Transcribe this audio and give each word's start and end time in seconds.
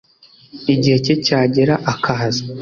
Igihe 0.73 0.97
cye 1.05 1.15
cyagera 1.25 1.75
akaza 1.93 2.43